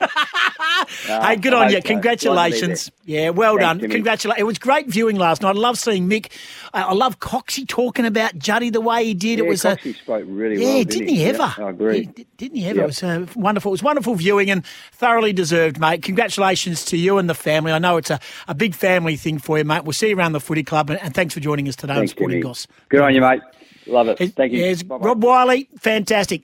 hey, 1.06 1.36
good 1.36 1.54
on 1.54 1.70
you. 1.70 1.82
Congratulations. 1.82 2.90
Yeah, 3.04 3.30
well 3.30 3.56
Thanks, 3.56 3.80
done. 3.80 3.90
Congratulations. 3.90 4.40
It 4.40 4.44
was 4.44 4.58
great 4.58 4.86
viewing 4.86 5.16
last 5.16 5.42
night. 5.42 5.50
I 5.50 5.58
love 5.58 5.78
seeing 5.78 6.08
Mick. 6.08 6.30
Uh, 6.74 6.84
I 6.88 6.92
love 6.92 7.20
Coxie 7.20 7.66
talking 7.66 8.04
about 8.04 8.38
Juddy 8.38 8.70
the 8.70 8.80
way 8.80 9.04
he 9.04 9.14
did. 9.14 9.38
Yeah, 9.38 9.46
it 9.46 9.48
was 9.48 9.62
Coxie 9.62 9.90
a, 9.90 9.94
spoke 9.94 10.24
really 10.26 10.60
yeah, 10.60 10.66
well. 10.66 10.84
Didn't, 10.84 10.90
didn't 10.90 11.08
he, 11.08 11.16
he 11.16 11.24
ever? 11.24 11.54
I 11.58 11.70
agree. 11.70 12.10
He, 12.16 12.26
didn't 12.36 12.56
he 12.56 12.66
ever? 12.66 12.80
Yep. 12.80 12.84
It 12.84 12.86
was 12.86 13.02
uh, 13.02 13.26
wonderful. 13.34 13.70
It 13.70 13.74
was 13.74 13.82
wonderful 13.82 14.14
viewing 14.14 14.50
and 14.50 14.64
thoroughly 14.92 15.32
deserved, 15.32 15.78
mate. 15.78 16.02
Congratulations 16.02 16.84
to 16.86 16.96
you 16.96 17.18
and 17.18 17.28
the 17.28 17.34
family. 17.34 17.72
I 17.72 17.78
know 17.78 17.96
it's 17.96 18.10
a, 18.10 18.20
a 18.46 18.54
big 18.54 18.74
family 18.74 19.16
thing 19.16 19.38
for 19.38 19.58
you, 19.58 19.64
mate. 19.64 19.84
We'll 19.84 19.92
see 19.92 20.10
you 20.10 20.18
around 20.18 20.32
the 20.32 20.40
footy 20.40 20.64
club 20.64 20.90
and, 20.90 21.00
and 21.00 21.14
thanks 21.14 21.34
for 21.34 21.40
joining 21.40 21.68
us 21.68 21.76
today 21.76 21.94
thanks, 21.94 22.12
on 22.12 22.16
Sporting 22.16 22.40
Goss. 22.40 22.66
Good 22.88 23.00
on 23.00 23.14
you, 23.14 23.20
mate. 23.20 23.40
Love 23.86 24.08
it. 24.08 24.34
Thank 24.34 24.52
you. 24.52 24.76
Rob 24.86 25.22
Wiley, 25.22 25.68
fantastic. 25.78 26.42